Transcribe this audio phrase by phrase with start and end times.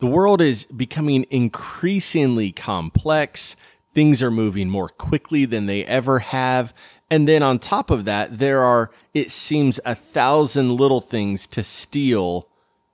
[0.00, 3.56] The world is becoming increasingly complex.
[3.94, 6.74] Things are moving more quickly than they ever have.
[7.10, 11.62] And then on top of that, there are, it seems, a thousand little things to
[11.62, 12.48] steal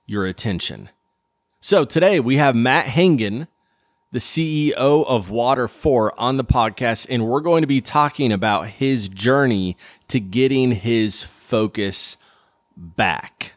[0.05, 0.89] your attention.
[1.59, 3.47] So today we have Matt Hangen,
[4.11, 9.09] the CEO of Water4 on the podcast, and we're going to be talking about his
[9.09, 9.77] journey
[10.09, 12.17] to getting his focus
[12.75, 13.53] back.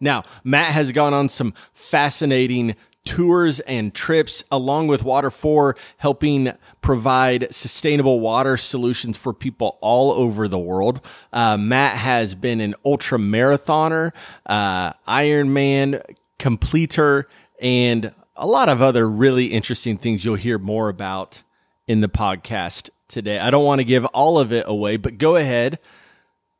[0.00, 7.52] Now, Matt has gone on some fascinating tours and trips along with Water4 helping provide
[7.52, 11.04] sustainable water solutions for people all over the world.
[11.32, 14.12] Uh, Matt has been an ultra marathoner,
[14.46, 16.02] uh, Ironman
[16.38, 17.28] completer,
[17.60, 21.42] and a lot of other really interesting things you'll hear more about
[21.86, 23.38] in the podcast today.
[23.38, 25.78] I don't want to give all of it away, but go ahead,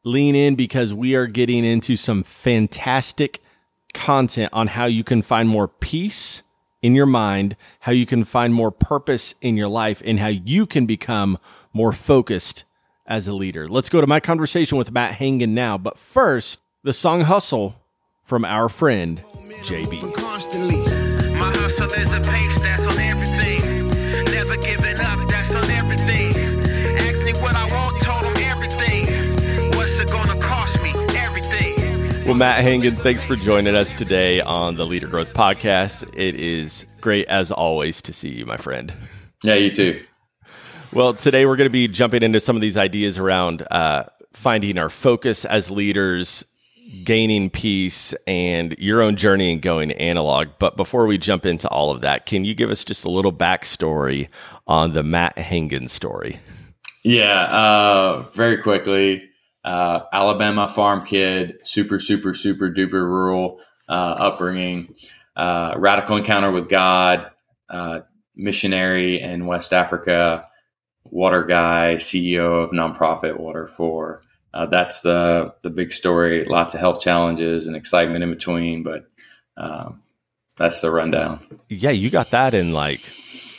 [0.04, 3.40] lean in because we are getting into some fantastic
[3.92, 6.42] content on how you can find more peace
[6.82, 10.66] in your mind, how you can find more purpose in your life, and how you
[10.66, 11.38] can become
[11.72, 12.64] more focused
[13.06, 13.68] as a leader.
[13.68, 15.78] Let's go to my conversation with Matt Hangen now.
[15.78, 17.76] But first, the song Hustle
[18.24, 19.22] from our friend
[19.62, 20.12] JB.
[32.24, 36.08] Well, Matt Hangen, thanks for joining us today on the Leader Growth Podcast.
[36.16, 38.94] It is great, as always, to see you, my friend.
[39.42, 40.02] Yeah, you too.
[40.92, 44.78] Well, today we're going to be jumping into some of these ideas around uh, finding
[44.78, 46.44] our focus as leaders,
[47.02, 50.46] gaining peace, and your own journey and going analog.
[50.60, 53.32] But before we jump into all of that, can you give us just a little
[53.32, 54.28] backstory
[54.68, 56.38] on the Matt Hangen story?
[57.02, 59.28] Yeah, uh, very quickly.
[59.64, 64.94] Uh, Alabama farm kid, super, super, super duper rural uh, upbringing,
[65.36, 67.30] uh, radical encounter with God,
[67.68, 68.00] uh,
[68.34, 70.48] missionary in West Africa,
[71.04, 74.20] water guy, CEO of nonprofit Water4.
[74.54, 76.44] Uh, that's the the big story.
[76.44, 79.06] Lots of health challenges and excitement in between, but
[79.56, 80.02] um,
[80.56, 81.40] that's the rundown.
[81.68, 83.00] Yeah, you got that in like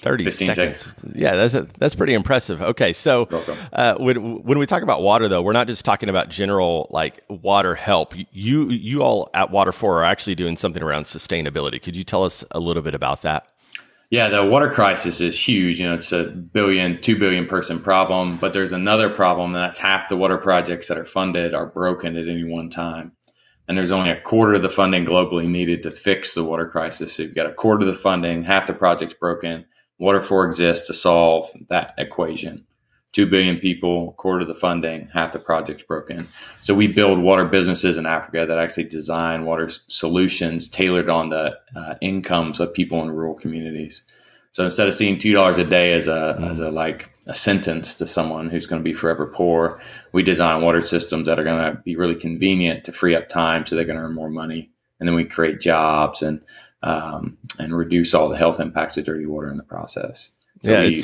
[0.03, 0.79] 30 15 seconds.
[0.81, 1.15] seconds.
[1.15, 2.61] Yeah, that's a, that's pretty impressive.
[2.61, 3.27] Okay, so
[3.71, 7.23] uh, when when we talk about water, though, we're not just talking about general like
[7.29, 8.13] water help.
[8.31, 11.81] You you all at Water4 are actually doing something around sustainability.
[11.81, 13.47] Could you tell us a little bit about that?
[14.09, 15.79] Yeah, the water crisis is huge.
[15.79, 19.79] You know, it's a billion, two billion person problem, but there's another problem, and that's
[19.79, 23.13] half the water projects that are funded are broken at any one time.
[23.67, 27.13] And there's only a quarter of the funding globally needed to fix the water crisis.
[27.15, 29.65] So you've got a quarter of the funding, half the projects broken.
[30.03, 32.65] Water4 exists to solve that equation.
[33.13, 36.27] Two billion people, quarter of the funding, half the projects broken.
[36.59, 41.57] So we build water businesses in Africa that actually design water solutions tailored on the
[41.75, 44.03] uh, incomes of people in rural communities.
[44.51, 47.95] So instead of seeing two dollars a day as a as a like a sentence
[47.95, 49.81] to someone who's going to be forever poor,
[50.11, 53.65] we design water systems that are going to be really convenient to free up time
[53.65, 56.41] so they're going to earn more money, and then we create jobs and
[56.83, 60.35] um, and reduce all the health impacts of dirty water in the process.
[60.61, 61.03] So yeah, we,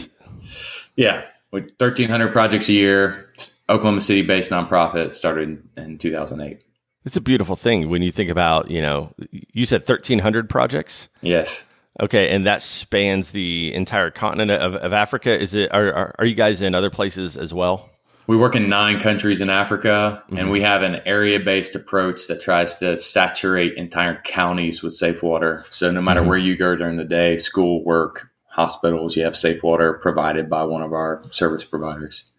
[0.95, 3.31] yeah, with thirteen hundred projects a year,
[3.67, 6.63] Oklahoma City based nonprofit started in two thousand eight.
[7.05, 11.07] it's a beautiful thing when you think about you know you said thirteen hundred projects.
[11.21, 11.65] Yes.
[12.01, 15.37] Okay, and that spans the entire continent of, of Africa.
[15.37, 15.73] Is it?
[15.73, 17.89] Are, are are you guys in other places as well?
[18.29, 22.39] We work in nine countries in Africa, and we have an area based approach that
[22.39, 25.65] tries to saturate entire counties with safe water.
[25.71, 29.63] So, no matter where you go during the day, school, work, hospitals, you have safe
[29.63, 32.31] water provided by one of our service providers.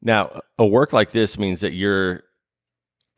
[0.00, 2.22] Now, a work like this means that you're,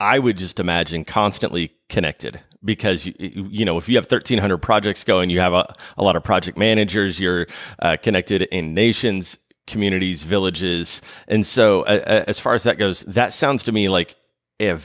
[0.00, 5.04] I would just imagine, constantly connected because you, you know if you have 1300 projects
[5.04, 7.46] going you have a, a lot of project managers you're
[7.80, 13.32] uh, connected in nations communities villages and so uh, as far as that goes that
[13.32, 14.14] sounds to me like
[14.60, 14.78] a,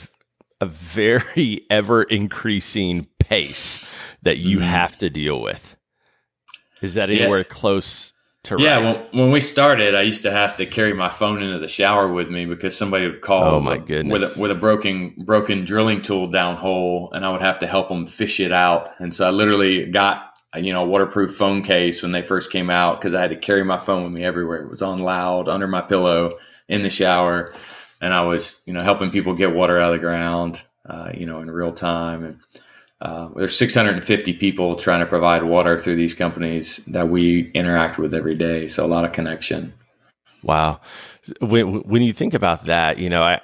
[0.60, 3.84] a very ever increasing pace
[4.22, 4.66] that you mm-hmm.
[4.66, 5.76] have to deal with
[6.80, 7.44] is that anywhere yeah.
[7.44, 8.12] close
[8.42, 11.58] to yeah when, when, we started i used to have to carry my phone into
[11.58, 14.12] the shower with me because somebody would call oh my goodness.
[14.12, 17.66] with a, with a broken broken drilling tool down hole and i would have to
[17.66, 22.02] help them fish it out and so i literally got you know waterproof phone case
[22.02, 24.62] when they first came out because i had to carry my phone with me everywhere
[24.62, 26.32] it was on loud under my pillow
[26.68, 27.52] in the shower
[28.00, 31.26] and i was you know helping people get water out of the ground uh, you
[31.26, 32.40] know in real time and
[33.00, 38.14] uh, there's 650 people trying to provide water through these companies that we interact with
[38.14, 38.68] every day.
[38.68, 39.72] So a lot of connection.
[40.42, 40.80] Wow.
[41.40, 43.40] When, when you think about that, you know, I,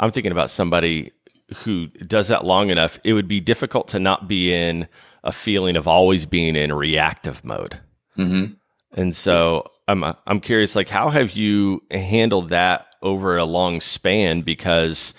[0.00, 1.12] I'm thinking about somebody
[1.58, 2.98] who does that long enough.
[3.04, 4.88] It would be difficult to not be in
[5.24, 7.78] a feeling of always being in reactive mode.
[8.16, 8.54] Mm-hmm.
[8.94, 14.42] And so I'm, I'm curious, like, how have you handled that over a long span?
[14.42, 15.14] Because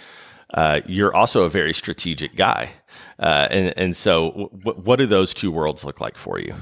[0.53, 2.71] uh, you're also a very strategic guy.
[3.19, 6.55] Uh, and and so, w- what do those two worlds look like for you?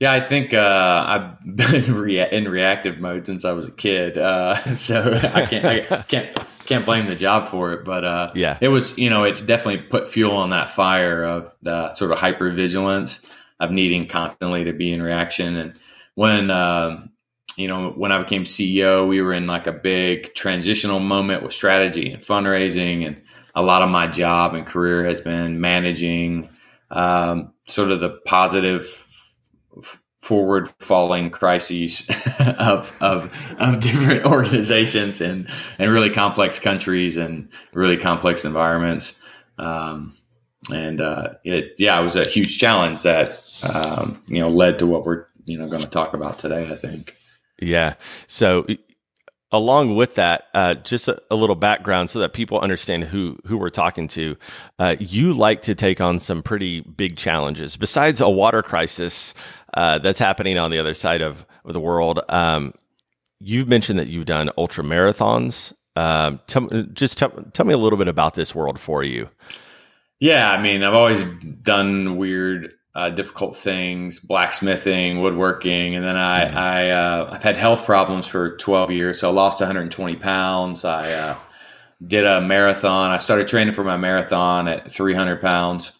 [0.00, 4.16] Yeah, I think uh, I've been rea- in reactive mode since I was a kid,
[4.16, 7.84] uh, so I can't I can't can't blame the job for it.
[7.84, 11.54] But uh, yeah, it was you know it definitely put fuel on that fire of
[11.62, 13.24] the sort of hyper vigilance
[13.60, 15.56] of needing constantly to be in reaction.
[15.56, 15.74] And
[16.14, 17.06] when uh,
[17.56, 21.52] you know when I became CEO, we were in like a big transitional moment with
[21.52, 23.20] strategy and fundraising and
[23.54, 26.48] a lot of my job and career has been managing
[26.90, 28.84] um, sort of the positive
[30.20, 32.08] forward falling crises
[32.58, 39.18] of, of, of different organizations and, and really complex countries and really complex environments.
[39.58, 40.14] Um,
[40.72, 44.86] and uh, it, yeah, it was a huge challenge that um, you know led to
[44.86, 46.70] what we're you know going to talk about today.
[46.70, 47.16] I think.
[47.60, 47.94] Yeah.
[48.26, 48.66] So
[49.52, 53.58] along with that, uh, just a, a, little background so that people understand who who
[53.58, 54.36] we're talking to.
[54.78, 57.76] Uh, you like to take on some pretty big challenges.
[57.76, 59.34] Besides a water crisis
[59.74, 62.74] uh, that's happening on the other side of, of the world, um,
[63.40, 65.72] you've mentioned that you've done ultra marathons.
[65.96, 69.28] Um, tell, just tell, tell me a little bit about this world for you.
[70.18, 76.44] Yeah, I mean, I've always done weird uh, difficult things, blacksmithing, woodworking, and then I,
[76.44, 76.58] mm-hmm.
[76.58, 80.84] I uh, I've had health problems for 12 years, so I lost 120 pounds.
[80.84, 81.38] I uh,
[82.04, 83.10] did a marathon.
[83.10, 85.92] I started training for my marathon at 300 pounds.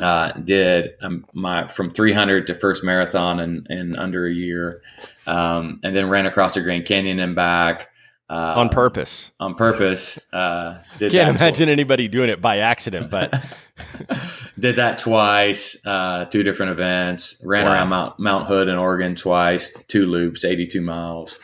[0.00, 4.80] Uh, did um, my from 300 to first marathon in, in under a year,
[5.26, 7.88] um, and then ran across the Grand Canyon and back.
[8.28, 9.32] Uh, on purpose.
[9.40, 10.20] On purpose.
[10.32, 13.44] Uh, Can't imagine anybody doing it by accident, but
[14.58, 17.42] did that twice, uh, two different events.
[17.44, 17.72] Ran wow.
[17.72, 21.40] around Mount Mount Hood in Oregon twice, two loops, eighty two miles.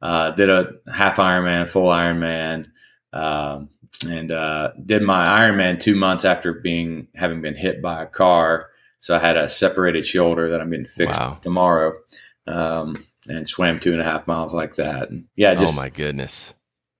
[0.00, 2.68] Uh, did a half Ironman, full Ironman,
[3.12, 3.68] um,
[4.08, 8.68] and uh, did my Ironman two months after being having been hit by a car.
[8.98, 11.38] So I had a separated shoulder that I'm getting fixed wow.
[11.40, 11.94] tomorrow,
[12.46, 15.10] um, and swam two and a half miles like that.
[15.10, 16.54] And yeah, just oh my goodness,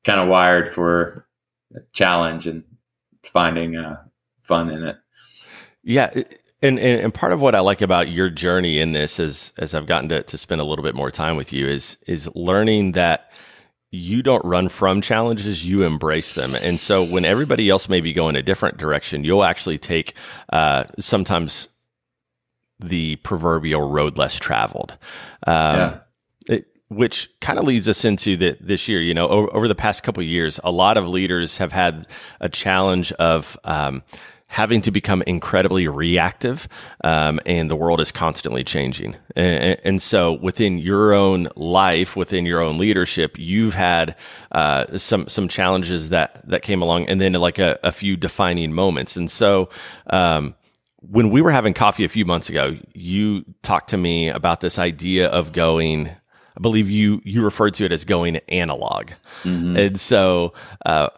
[0.05, 1.27] kind of wired for
[1.75, 2.65] a challenge and
[3.23, 4.03] finding uh,
[4.43, 4.97] fun in it.
[5.83, 6.11] Yeah.
[6.63, 9.75] And, and, and part of what I like about your journey in this is as
[9.75, 12.93] I've gotten to, to spend a little bit more time with you is is learning
[12.93, 13.33] that
[13.93, 16.55] you don't run from challenges, you embrace them.
[16.55, 20.15] And so when everybody else may be going a different direction, you'll actually take
[20.53, 21.69] uh, sometimes
[22.79, 24.97] the proverbial road less traveled.
[25.47, 25.99] Um, yeah.
[26.49, 29.01] It, which kind of leads us into the, this year.
[29.01, 32.07] You know, over, over the past couple years, a lot of leaders have had
[32.41, 34.03] a challenge of um,
[34.51, 36.69] having to become incredibly reactive,
[37.05, 39.15] um, and the world is constantly changing.
[39.37, 44.17] And, and, so, within your own life, within your own leadership, you've had
[44.51, 48.73] uh, some some challenges that that came along, and then like a, a few defining
[48.73, 49.17] moments.
[49.17, 49.71] And so.
[50.09, 50.55] Um,
[51.03, 54.79] when we were having coffee a few months ago, you talked to me about this
[54.79, 56.11] idea of going
[56.57, 59.13] I believe you you referred to it as going analog,
[59.45, 59.79] mm-hmm.
[59.79, 60.53] and so
[60.85, 61.09] uh,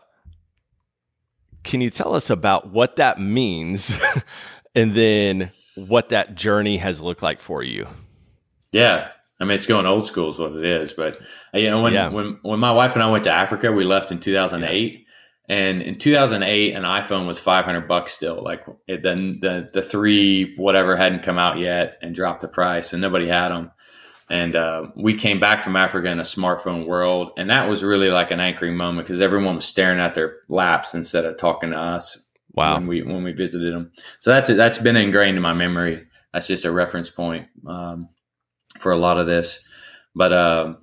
[1.62, 3.92] can you tell us about what that means
[4.74, 7.86] and then what that journey has looked like for you?
[8.72, 9.08] Yeah.
[9.40, 10.92] I mean, it's going old school is what it is.
[10.92, 11.20] But,
[11.54, 12.08] uh, you know, when, yeah.
[12.08, 14.92] when, when my wife and I went to Africa, we left in 2008.
[14.92, 14.98] Yeah.
[15.48, 18.42] And in 2008, an iPhone was 500 bucks still.
[18.42, 22.92] Like it, then the, the three, whatever hadn't come out yet and dropped the price
[22.92, 23.72] and nobody had them.
[24.32, 27.32] And uh, we came back from Africa in a smartphone world.
[27.36, 30.94] And that was really like an anchoring moment because everyone was staring at their laps
[30.94, 32.74] instead of talking to us Wow.
[32.74, 33.92] when we when we visited them.
[34.18, 34.56] So that's it.
[34.56, 36.04] That's been ingrained in my memory.
[36.32, 38.08] That's just a reference point um,
[38.78, 39.64] for a lot of this.
[40.14, 40.78] But um,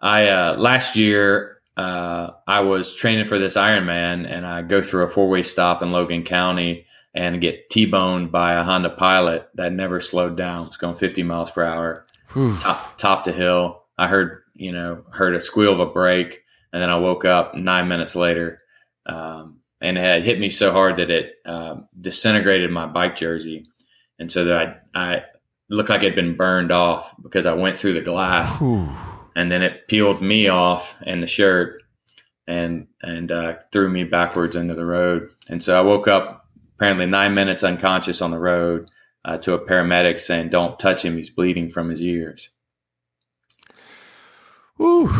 [0.00, 5.04] I uh, last year uh, I was training for this Ironman, and I go through
[5.04, 9.72] a four way stop in Logan County and get T-boned by a Honda Pilot that
[9.72, 10.66] never slowed down.
[10.68, 12.56] It's going 50 miles per hour, Whew.
[12.58, 13.84] top top to hill.
[13.98, 17.54] I heard you know heard a squeal of a brake, and then I woke up
[17.54, 18.58] nine minutes later,
[19.06, 23.66] um, and it had hit me so hard that it uh, disintegrated my bike jersey,
[24.18, 25.24] and so that I, I
[25.68, 28.88] looked like it had been burned off because I went through the glass Whew.
[29.34, 31.82] and then it peeled me off and the shirt
[32.46, 35.30] and and uh, threw me backwards into the road.
[35.48, 36.46] And so I woke up
[36.76, 38.88] apparently nine minutes unconscious on the road
[39.24, 42.50] uh, to a paramedic saying, "Don't touch him; he's bleeding from his ears."
[44.76, 45.12] Whew.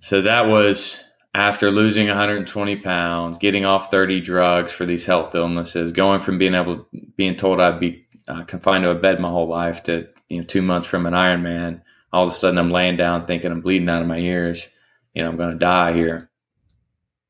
[0.00, 1.02] So that was
[1.34, 6.54] after losing 120 pounds, getting off 30 drugs for these health illnesses, going from being
[6.54, 6.86] able
[7.16, 10.44] being told I'd be uh, confined to a bed my whole life to you know
[10.44, 11.82] two months from an Ironman.
[12.12, 14.68] All of a sudden, I'm laying down thinking I'm bleeding out of my ears.
[15.14, 16.30] You know, I'm going to die here.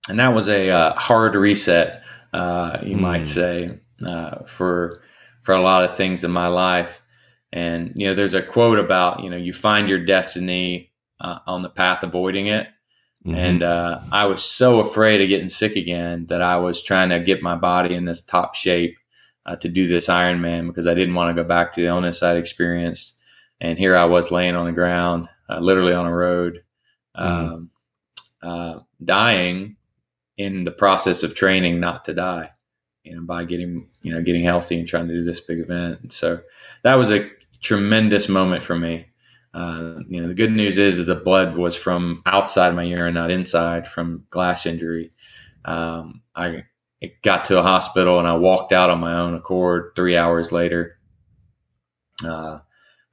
[0.08, 2.02] And that was a uh, hard reset,
[2.34, 3.02] uh, you Hmm.
[3.02, 3.70] might say,
[4.06, 5.02] uh, for
[5.44, 7.02] for a lot of things in my life.
[7.52, 11.62] And you know, there's a quote about you know you find your destiny uh, on
[11.62, 12.66] the path avoiding it.
[13.24, 13.34] Mhm.
[13.34, 17.20] And uh, I was so afraid of getting sick again that I was trying to
[17.20, 18.96] get my body in this top shape
[19.46, 22.22] uh, to do this Ironman because I didn't want to go back to the illness
[22.22, 23.20] I'd experienced.
[23.60, 26.62] And here I was laying on the ground, uh, literally on a road,
[27.14, 27.70] um,
[28.42, 29.76] uh, dying
[30.36, 32.50] in the process of training not to die,
[33.04, 36.00] you know, by getting you know getting healthy and trying to do this big event.
[36.02, 36.40] And so
[36.82, 37.30] that was a
[37.60, 39.06] tremendous moment for me.
[39.52, 43.30] Uh, you know, the good news is the blood was from outside my urine, not
[43.30, 45.12] inside from glass injury.
[45.64, 46.64] Um, I
[47.22, 50.98] got to a hospital and I walked out on my own accord three hours later.
[52.24, 52.58] Uh,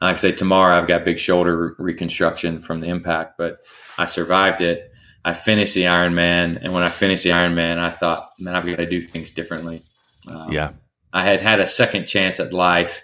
[0.01, 3.59] like I say, tomorrow I've got big shoulder re- reconstruction from the impact, but
[3.97, 4.90] I survived it.
[5.23, 8.77] I finished the Ironman, and when I finished the Ironman, I thought, man, I've got
[8.77, 9.83] to do things differently.
[10.27, 10.71] Um, yeah.
[11.13, 13.03] I had had a second chance at life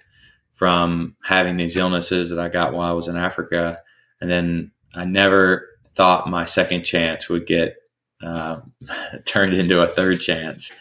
[0.54, 3.80] from having these illnesses that I got while I was in Africa,
[4.20, 7.76] and then I never thought my second chance would get
[8.24, 8.62] uh,
[9.26, 10.72] turned into a third chance.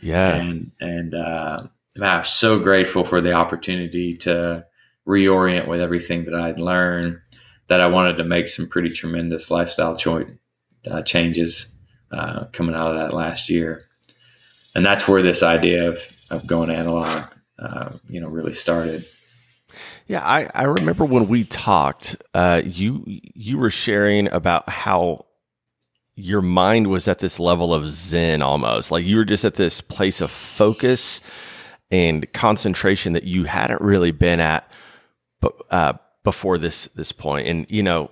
[0.00, 0.36] Yeah.
[0.36, 1.62] And and uh,
[1.96, 4.64] man, I was so grateful for the opportunity to
[5.06, 7.20] reorient with everything that I'd learned.
[7.68, 10.26] That I wanted to make some pretty tremendous lifestyle cho-
[10.90, 11.72] uh, changes
[12.10, 13.82] uh, coming out of that last year,
[14.74, 15.98] and that's where this idea of
[16.30, 17.24] of going analog,
[17.58, 19.04] uh, you know, really started.
[20.06, 25.26] Yeah, I, I remember when we talked, uh, you you were sharing about how
[26.16, 28.90] your mind was at this level of zen almost.
[28.90, 31.20] Like you were just at this place of focus
[31.90, 34.70] and concentration that you hadn't really been at
[35.40, 37.46] but uh, before this this point.
[37.46, 38.10] And you know,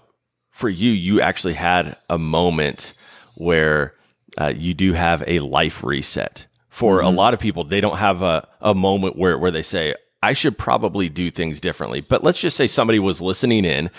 [0.52, 2.92] for you, you actually had a moment
[3.34, 3.94] where
[4.40, 6.46] uh, you do have a life reset.
[6.68, 9.94] For a lot of people, they don't have a, a moment where, where they say,
[10.22, 12.00] I should probably do things differently.
[12.00, 13.90] But let's just say somebody was listening in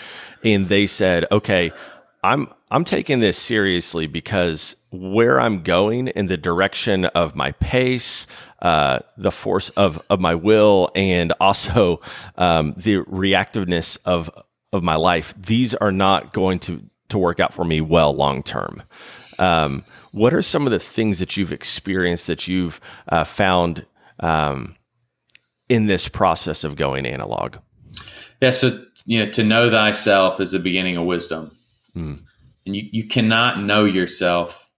[0.42, 1.72] and they said, okay,
[2.22, 8.26] I'm I'm taking this seriously because where I'm going in the direction of my pace,
[8.62, 12.00] uh, the force of of my will, and also
[12.36, 14.30] um, the reactiveness of
[14.74, 18.42] of my life, these are not going to to work out for me well long
[18.42, 18.82] term.
[19.38, 23.86] Um, what are some of the things that you've experienced that you've uh, found
[24.20, 24.76] um,
[25.68, 27.56] in this process of going analog?
[28.40, 31.52] Yeah, so you know, to know thyself is the beginning of wisdom,
[31.96, 32.20] Mm.
[32.66, 34.68] and you you cannot know yourself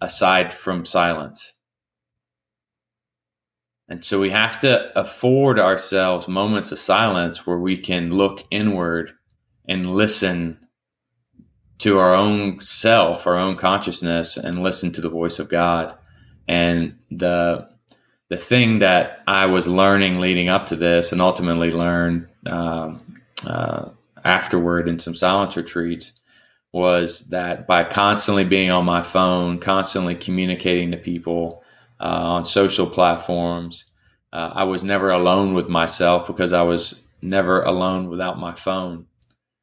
[0.00, 1.52] aside from silence.
[3.88, 9.12] And so we have to afford ourselves moments of silence where we can look inward
[9.68, 10.66] and listen
[11.78, 15.94] to our own self, our own consciousness, and listen to the voice of God.
[16.48, 17.68] And the
[18.28, 23.90] the thing that I was learning leading up to this, and ultimately learned um, uh,
[24.24, 26.12] afterward in some silence retreats,
[26.72, 31.62] was that by constantly being on my phone, constantly communicating to people
[32.00, 33.86] uh, on social platforms,
[34.32, 39.06] uh, I was never alone with myself because I was never alone without my phone.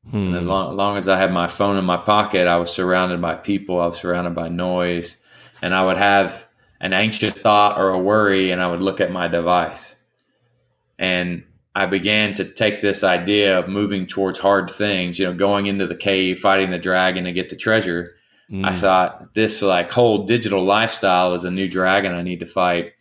[0.09, 0.27] Hmm.
[0.27, 3.21] And as long, long as I had my phone in my pocket, I was surrounded
[3.21, 5.17] by people, I was surrounded by noise,
[5.61, 6.47] and I would have
[6.79, 9.95] an anxious thought or a worry, and I would look at my device.
[10.99, 11.43] And
[11.73, 15.87] I began to take this idea of moving towards hard things, you know, going into
[15.87, 18.15] the cave, fighting the dragon to get the treasure.
[18.63, 22.93] I thought this like whole digital lifestyle is a new dragon I need to fight.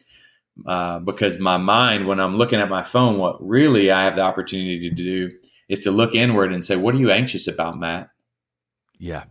[0.66, 4.22] Uh, because my mind, when I'm looking at my phone, what really I have the
[4.22, 5.30] opportunity to do
[5.68, 8.08] is to look inward and say, "What are you anxious about, Matt?"
[8.98, 9.24] Yeah.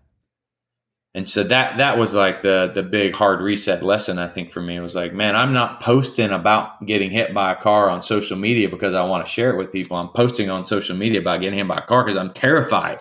[1.16, 4.62] And so that that was like the the big hard reset lesson I think for
[4.62, 4.76] me.
[4.76, 8.36] It was like, man, I'm not posting about getting hit by a car on social
[8.36, 9.96] media because I want to share it with people.
[9.96, 13.00] I'm posting on social media about getting hit by a car because I'm terrified,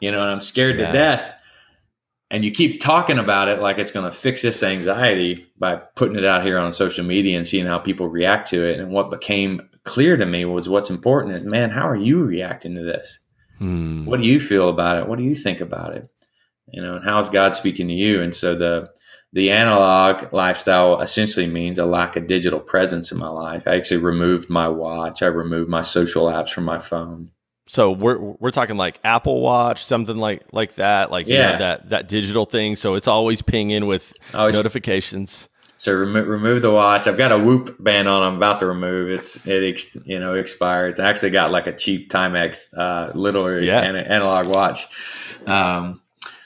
[0.00, 0.86] you know, and I'm scared Yeah.
[0.86, 1.32] to death.
[2.30, 6.16] And you keep talking about it like it's going to fix this anxiety by putting
[6.16, 8.80] it out here on social media and seeing how people react to it.
[8.80, 12.74] And what became clear to me was what's important is, man, how are you reacting
[12.74, 13.20] to this?
[13.58, 14.04] Hmm.
[14.04, 16.06] what do you feel about it what do you think about it
[16.70, 18.86] you know and how's god speaking to you and so the
[19.32, 24.02] the analog lifestyle essentially means a lack of digital presence in my life i actually
[24.02, 27.30] removed my watch i removed my social apps from my phone
[27.68, 31.56] So we're we're talking like Apple Watch, something like like that, like you know, Yeah.
[31.58, 32.76] that that digital thing.
[32.76, 35.48] So it's always pinging with always- notifications.
[35.78, 39.10] so remo- remove the watch i've got a whoop band on i'm about to remove
[39.10, 43.60] it's it ex- you know expires i actually got like a cheap timex uh little
[43.62, 43.80] Yeah.
[43.82, 44.86] ana- analog watch
[45.46, 46.00] um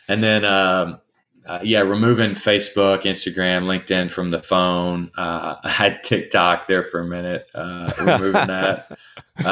[0.08, 1.00] and then um
[1.46, 5.10] uh, yeah, removing Facebook, Instagram, LinkedIn from the phone.
[5.16, 8.96] Uh, I had TikTok there for a minute, uh, removing that.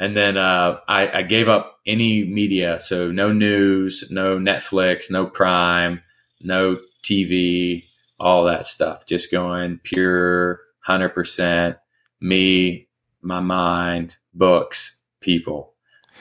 [0.00, 2.80] And then uh, I, I gave up any media.
[2.80, 6.00] So no news, no Netflix, no Prime,
[6.40, 7.84] no TV,
[8.18, 9.04] all that stuff.
[9.06, 11.76] Just going pure 100%
[12.20, 12.88] me,
[13.22, 15.74] my mind, books, people.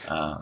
[0.07, 0.39] Uh,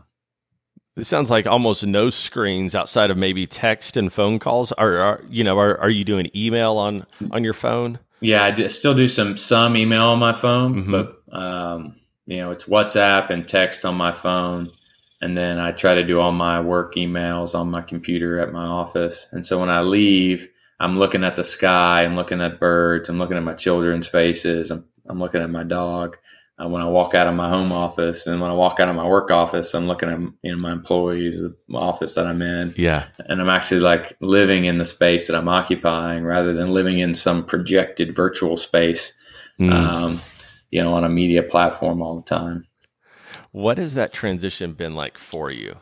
[0.95, 4.71] It sounds like almost no screens outside of maybe text and phone calls.
[4.71, 7.99] Are, are you know are, are you doing email on on your phone?
[8.19, 10.91] Yeah, I still do some some email on my phone, Mhm.
[10.91, 11.95] but um,
[12.27, 14.69] you know it's WhatsApp and text on my phone,
[15.21, 18.65] and then I try to do all my work emails on my computer at my
[18.65, 19.27] office.
[19.31, 20.47] And so when I leave,
[20.79, 24.69] I'm looking at the sky, I'm looking at birds, I'm looking at my children's faces,
[24.69, 26.17] I'm I'm looking at my dog.
[26.59, 28.95] Uh, when I walk out of my home office, and when I walk out of
[28.95, 32.73] my work office, I'm looking at you know my employees, the office that I'm in
[32.75, 36.97] Yeah, and I'm actually like living in the space that I'm occupying rather than living
[36.97, 39.13] in some projected virtual space,
[39.59, 39.71] Mm.
[39.71, 40.21] um,
[40.71, 42.65] you know, on a media platform all the time.
[43.51, 45.77] what has that transition been like for you?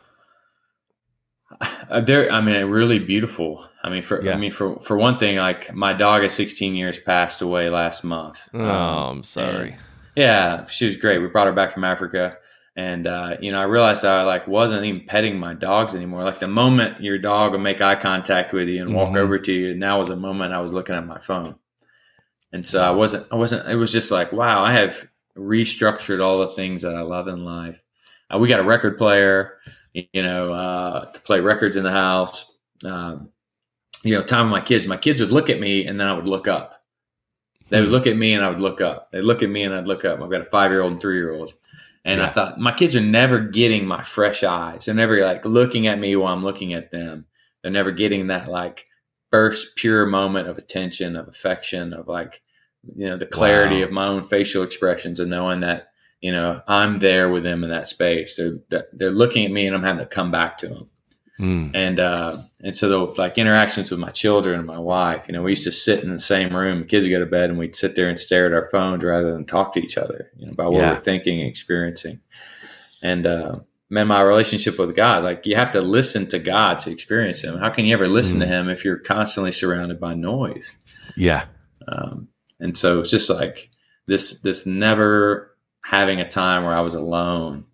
[1.88, 3.64] Uh, there, I mean, really beautiful.
[3.82, 4.34] I mean, for Yeah.
[4.34, 8.02] I mean, for for one thing, like my dog at 16 years passed away last
[8.02, 8.48] month.
[8.52, 9.76] Oh, Um, I'm sorry.
[10.16, 11.18] yeah, she was great.
[11.20, 12.36] We brought her back from Africa.
[12.78, 16.24] And, uh, you know, I realized I like wasn't even petting my dogs anymore.
[16.24, 19.16] Like the moment your dog would make eye contact with you and walk Mhm.
[19.18, 21.54] over to you, now was a moment I was looking at my phone.
[22.56, 26.38] And so I wasn't, I wasn't, it was just like, wow, I have restructured all
[26.38, 27.84] the things that I love in life.
[28.32, 29.58] Uh, we got a record player,
[29.92, 32.50] you know, uh, to play records in the house.
[32.82, 33.28] Um,
[34.02, 36.14] you know, time with my kids, my kids would look at me and then I
[36.14, 36.82] would look up.
[37.68, 37.92] They would Hmm.
[37.92, 39.10] look at me and I would look up.
[39.12, 40.22] They'd look at me and I'd look up.
[40.22, 41.52] I've got a five year old and three year old.
[42.06, 44.86] And I thought, my kids are never getting my fresh eyes.
[44.86, 47.26] They're never like looking at me while I'm looking at them.
[47.62, 48.86] They're never getting that like
[49.30, 52.40] first pure moment of attention, of affection, of like,
[52.94, 53.84] you know, the clarity Wow.
[53.84, 55.88] of my own facial expressions and knowing that,
[56.20, 58.36] you know, I'm there with them in that space.
[58.36, 60.86] They're, they're- looking at me and I'm having to come back to them
[61.38, 61.72] Mm.
[61.74, 65.42] and uh, and so the like interactions with my children and my wife, you know,
[65.42, 66.84] we used to sit in the same room.
[66.86, 69.32] Kids would go to bed, and we'd sit there and stare at our phones rather
[69.34, 70.90] than talk to each other, you know, about what Yeah.
[70.92, 72.20] we're thinking and experiencing.
[73.02, 73.56] And uh,
[73.90, 77.58] man, my relationship with God, like you have to listen to God to experience Him.
[77.58, 80.74] How can you ever listen to Him if you're constantly surrounded by noise?
[81.18, 81.44] Yeah,
[81.86, 82.28] Um,
[82.60, 83.70] and so it's just like
[84.06, 87.66] this this never having a time where I was alone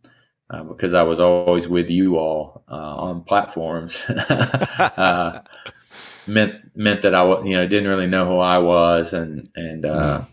[0.50, 4.04] uh, because I was always with you all uh, on platforms.
[4.10, 5.40] uh,
[6.26, 10.24] meant meant that I you know didn't really know who I was and and uh,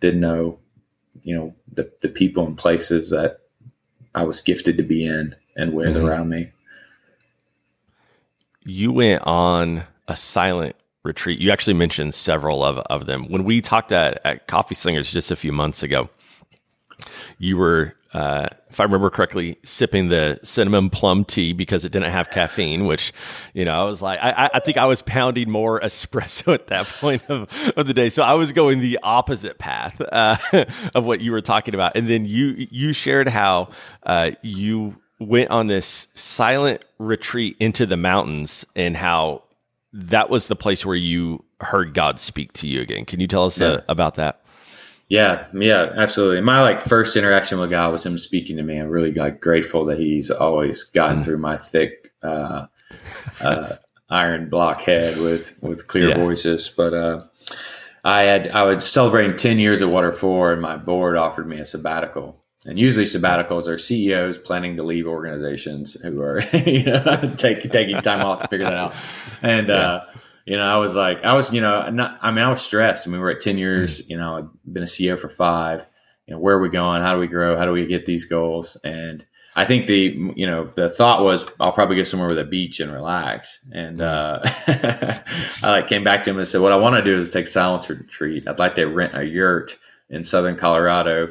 [0.00, 0.58] didn't know
[1.22, 3.40] you know the the people and places that
[4.14, 6.04] I was gifted to be in and with Mhm.
[6.04, 6.50] around me.
[8.64, 11.38] you went on a silent retreat.
[11.38, 13.28] You actually mentioned several of, of them.
[13.28, 16.08] When we talked at, at Coffee Slingers just a few months ago,
[17.38, 22.10] you were, uh, if I remember correctly, sipping the cinnamon plum tea because it didn't
[22.10, 23.12] have caffeine, which,
[23.52, 26.86] you know, I was like, I, I- think I was pounding more espresso at that
[26.86, 28.08] point of, of the day.
[28.08, 30.36] So I was going the opposite path uh,
[30.94, 31.96] of what you were talking about.
[31.96, 33.68] And then you, you shared how
[34.04, 39.42] uh, you went on this silent retreat into the mountains and how
[39.96, 43.04] that was the place where you heard God speak to you again.
[43.04, 44.40] Can you tell us uh, about that?
[45.08, 46.40] Yeah, yeah, absolutely.
[46.40, 48.78] My like first interaction with God was Him speaking to me.
[48.78, 52.66] I'm really like grateful that He's always gotten through my thick, uh,
[53.40, 53.76] uh,
[54.10, 56.16] iron block head with with clear Yeah.
[56.16, 56.68] voices.
[56.74, 57.20] But uh,
[58.04, 61.64] I had I was celebrating ten years at Water4, and my board offered me a
[61.64, 62.43] sabbatical.
[62.66, 68.00] And usually sabbaticals are CEOs planning to leave organizations who are you know take, taking
[68.00, 68.94] time off to figure that out.
[69.42, 70.06] And uh,
[70.46, 73.06] you know, I was like, I was you know, not, I mean, I was stressed.
[73.06, 74.08] I mean, we were at ten years.
[74.08, 75.86] You know, I've been a CEO for five.
[76.26, 77.02] You know, where are we going?
[77.02, 77.58] How do we grow?
[77.58, 78.78] How do we get these goals?
[78.84, 79.24] And
[79.56, 82.80] I think the you know the thought was I'll probably go somewhere with a beach
[82.80, 83.60] and relax.
[83.72, 85.22] And uh, I
[85.62, 87.88] like came back to him and said, what I want to do is take silence
[87.88, 88.48] retreat.
[88.48, 89.76] I'd like to rent a yurt
[90.10, 91.28] in southern Colorado.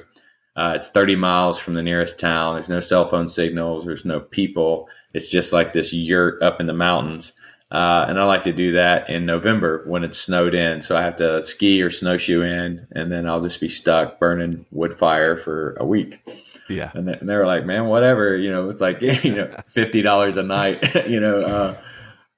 [0.56, 2.56] Uh, it's 30 miles from the nearest town.
[2.56, 3.86] There's no cell phone signals.
[3.86, 4.88] There's no people.
[5.14, 7.34] It's just like this yurt up in the mountains.
[7.72, 10.82] Uh, and I like to do that in November when it's snowed in.
[10.82, 14.68] So I have to ski or snowshoe in, and then I'll just be stuck burning
[14.70, 16.22] wood fire for a week.
[16.70, 16.92] Yeah.
[16.94, 20.38] And they, and they were like, man, whatever, you know, it's like, you know, $50
[20.38, 21.78] a night, you know, uh,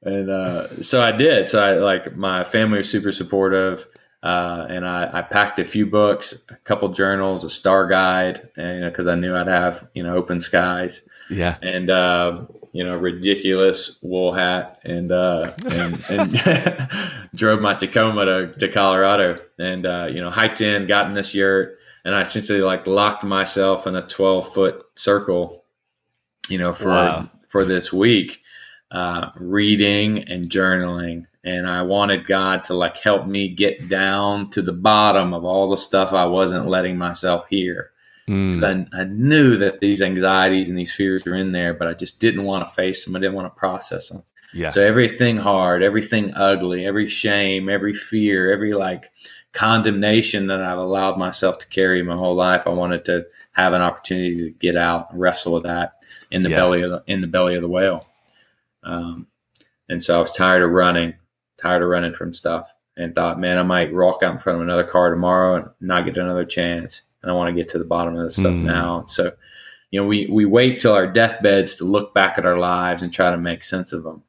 [0.04, 1.49] and, uh, so I did.
[1.49, 3.86] So I like my family was super supportive.
[4.26, 8.76] Uh, and I, I packed a few books, a couple journals, a star guide, and,
[8.78, 11.58] you know, cause I knew I'd have, you know, open skies Yeah.
[11.62, 16.90] and, uh, you know, ridiculous wool hat and, uh, and, and
[17.36, 21.36] drove my Tacoma to, to Colorado and, uh, you know, hiked in, got in this
[21.36, 25.64] yurt and I essentially like locked myself in a 12 foot circle,
[26.50, 27.30] you know, for, Wow.
[27.48, 28.40] for this week,
[28.91, 31.26] uh, reading and journaling.
[31.43, 35.69] And I wanted God to like help me get down to the bottom of all
[35.69, 37.91] the stuff I wasn't letting myself hear.
[38.28, 38.89] Mm.
[38.93, 42.19] I, I knew that these anxieties and these fears were in there, but I just
[42.19, 43.15] didn't want to face them.
[43.15, 44.24] I didn't want to process them.
[44.54, 44.69] Yeah.
[44.69, 49.12] So everything hard, everything ugly, every shame, every fear, every like
[49.52, 53.82] condemnation that I've allowed myself to carry my whole life, I wanted to have an
[53.82, 55.93] opportunity to get out and wrestle with that
[56.32, 56.58] in the Yeah.
[56.58, 58.08] belly of the, in the belly of the whale.
[58.86, 59.28] Um,
[59.89, 61.13] and so I was tired of running,
[61.60, 64.63] tired of running from stuff, and thought, man, I might walk out in front of
[64.63, 67.02] another car tomorrow and not get another chance.
[67.21, 68.63] And I want to get to the bottom of this stuff Mm.
[68.63, 69.06] now.
[69.08, 69.34] So,
[69.91, 73.12] you know, we we wait till our deathbeds to look back at our lives and
[73.12, 74.24] try to make sense of them.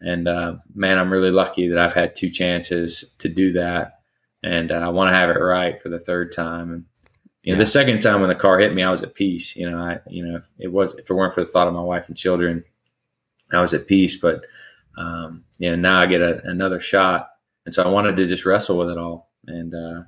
[0.00, 4.00] And uh, man, I'm really lucky that I've had two chances to do that,
[4.42, 6.70] and uh, I want to have it right for the third time.
[6.72, 6.84] And
[7.42, 7.64] you know, Yeah.
[7.64, 9.56] the second time when the car hit me, I was at peace.
[9.56, 11.80] You know, I you know, it was if it weren't for the thought of my
[11.82, 12.64] wife and children,
[13.52, 14.16] I was at peace.
[14.16, 14.46] But
[14.96, 17.28] um, you know, now I get a, another shot,
[17.64, 19.30] and so I wanted to just wrestle with it all.
[19.46, 20.02] And uh,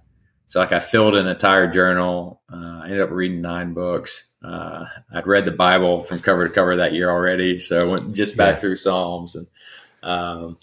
[0.47, 2.43] so, like, I filled an entire journal.
[2.53, 4.33] Uh, I ended up reading nine books.
[4.43, 8.15] Uh, I'd read the Bible from cover to cover that year already, so I went
[8.15, 8.61] just back Yeah.
[8.61, 9.47] through Psalms and.
[10.03, 10.59] Um,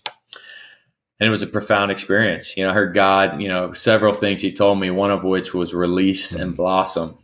[1.20, 2.58] and it was a profound experience.
[2.58, 5.54] You know, I heard God, you know, several things he told me, one of which
[5.54, 7.18] was release and blossom.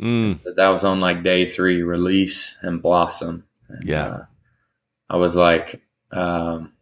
[0.00, 0.38] Mm.
[0.44, 3.44] But that was on like day three, release and blossom.
[3.68, 4.06] And, Yeah.
[4.06, 4.24] uh,
[5.08, 6.72] I was like, um,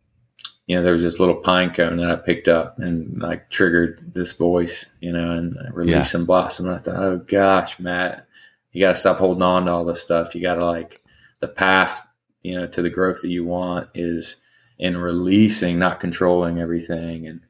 [0.67, 4.15] you know, there was this little pine cone that I picked up and like triggered
[4.15, 6.67] this voice, you know, and release and blossom.
[6.67, 8.27] And I thought, oh gosh, Matt,
[8.73, 10.35] you got to stop holding on to all this stuff.
[10.35, 11.03] You got to like
[11.41, 12.07] the path,
[12.43, 14.39] you know, to the growth that you want is
[14.79, 17.41] in releasing, not controlling everything and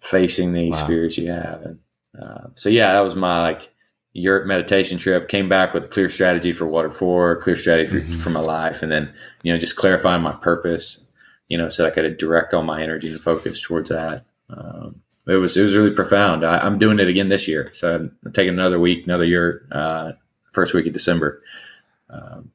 [0.00, 0.86] facing these Wow.
[0.86, 1.62] fears you have.
[1.62, 1.78] And
[2.20, 3.71] uh, so, yeah, that was my like
[4.12, 5.28] yurt meditation trip.
[5.28, 8.16] Came back with a clear strategy for Water4, clear strategy for, Mhm.
[8.16, 11.04] for my life, and then you know just clarifying my purpose.
[11.48, 14.24] You know, so I could direct all my energy and focus towards that.
[14.48, 16.44] Um, it was it was really profound.
[16.44, 17.94] I, I'm doing it again this year, so
[18.24, 20.12] I'm taking another week, another year, uh,
[20.52, 21.40] first week of December.
[22.10, 22.50] Um,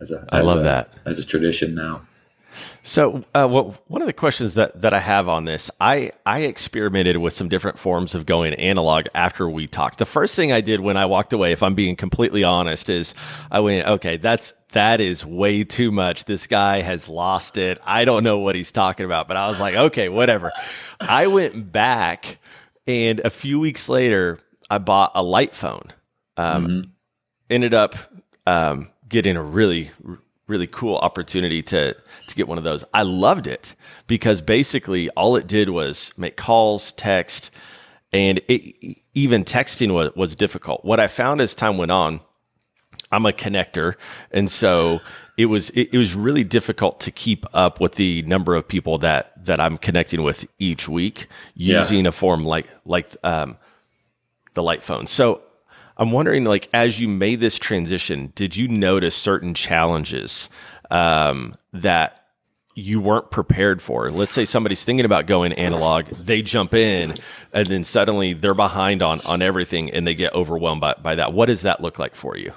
[0.00, 0.96] as a, I as love a- that.
[1.04, 2.06] as a tradition now.
[2.82, 6.40] So, uh, well, one of the questions that, that I have on this, I, I
[6.42, 9.98] experimented with some different forms of going analog after we talked.
[9.98, 13.14] The first thing I did when I walked away, if I'm being completely honest, is
[13.50, 16.26] I went, okay, that's that is way too much.
[16.26, 17.78] This guy has lost it.
[17.84, 20.52] I don't know what he's talking about, but I was like, okay, whatever.
[21.00, 22.38] I went back,
[22.86, 24.38] and a few weeks later,
[24.70, 25.82] I bought a light phone.
[26.36, 26.90] Um, Mhm.
[27.50, 27.96] ended up
[28.46, 29.90] um, getting a really
[30.50, 32.84] really cool opportunity to to get one of those.
[32.92, 33.74] I loved it
[34.06, 37.50] because basically all it did was make calls, text,
[38.12, 40.84] and it, even texting was was difficult.
[40.84, 42.20] What I found as time went on,
[43.12, 43.94] I'm a connector,
[44.30, 45.00] and so
[45.38, 48.98] it was it, it was really difficult to keep up with the number of people
[48.98, 51.78] that that I'm connecting with each week Yeah.
[51.78, 53.56] using a form like like um,
[54.54, 55.06] the light phone.
[55.06, 55.40] So
[56.00, 60.48] I'm wondering, like, as you made this transition, did you notice certain challenges
[60.90, 62.20] um, that
[62.74, 64.10] you weren't prepared for.
[64.10, 67.14] Let's say somebody's thinking about going analog, they jump in,
[67.52, 71.32] and then suddenly they're behind on on everything, and they get overwhelmed by, by that.
[71.32, 72.52] What does that look like for you?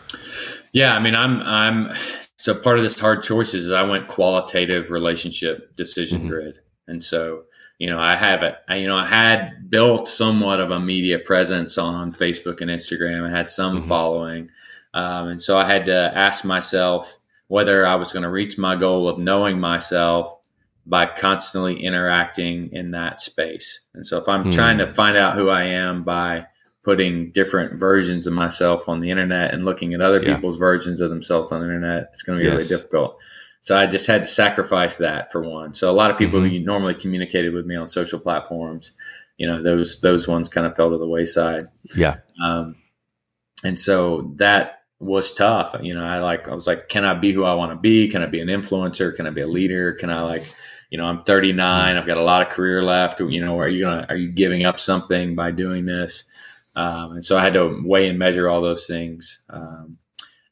[0.71, 1.95] Yeah, I mean, I'm I'm
[2.37, 6.29] so part of this hard choices is I went qualitative relationship decision mm-hmm.
[6.29, 7.43] grid, and so
[7.83, 8.55] you know I have it.
[8.69, 13.27] I, you know I had built somewhat of a media presence on Facebook and Instagram.
[13.27, 13.89] I had some mm-hmm.
[13.89, 14.51] following,
[14.93, 17.17] um, and so I had to ask myself
[17.49, 20.33] whether I was going to reach my goal of knowing myself
[20.85, 23.81] by constantly interacting in that space.
[23.93, 24.53] And so if I'm mm.
[24.53, 26.47] trying to find out who I am by
[26.83, 30.35] putting different versions of myself on the internet and looking at other yeah.
[30.35, 32.55] people's versions of themselves on the internet, it's going to be yes.
[32.55, 33.19] really difficult.
[33.63, 35.73] So I just had to sacrifice that for one.
[35.73, 36.57] So a lot of people mm-hmm.
[36.57, 38.91] who normally communicated with me on social platforms,
[39.37, 41.67] you know, those those ones kind of fell to the wayside.
[41.95, 42.17] Yeah.
[42.43, 42.75] Um,
[43.63, 45.77] and so that was tough.
[45.81, 48.09] You know, I like I was like, can I be who I want to be?
[48.09, 49.15] Can I be an influencer?
[49.15, 49.93] Can I be a leader?
[49.93, 50.43] Can I like,
[50.89, 51.95] you know, I'm 39.
[51.95, 53.21] I've got a lot of career left.
[53.21, 56.25] You know, are you gonna are you giving up something by doing this?
[56.75, 59.99] Um, and so I had to weigh and measure all those things um,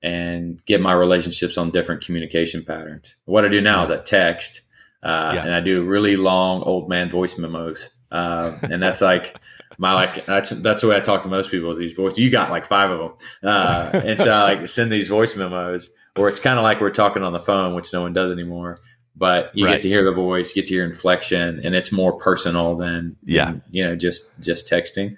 [0.03, 3.15] and get my relationships on different communication patterns.
[3.25, 4.61] What I do now is I text
[5.03, 5.43] uh, yeah.
[5.43, 9.35] and I do really long old man voice memos, uh, and that's like
[9.77, 12.17] my like that's that's the way I talk to most people with these voice.
[12.17, 15.89] You got like five of them, uh, and so I like send these voice memos,
[16.15, 18.77] or it's kind of like we're talking on the phone, which no one does anymore.
[19.15, 19.73] But you right.
[19.73, 23.45] get to hear the voice, get to hear inflection, and it's more personal than yeah,
[23.45, 25.17] than, you know, just just texting.